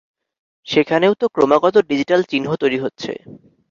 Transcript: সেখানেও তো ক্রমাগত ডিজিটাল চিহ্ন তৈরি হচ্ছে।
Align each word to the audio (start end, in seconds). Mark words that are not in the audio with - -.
সেখানেও 0.67 1.13
তো 1.15 1.25
ক্রমাগত 1.35 1.75
ডিজিটাল 1.89 2.21
চিহ্ন 2.31 2.47
তৈরি 2.61 2.77
হচ্ছে। 2.79 3.11